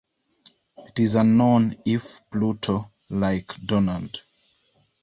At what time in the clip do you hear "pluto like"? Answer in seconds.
2.31-3.45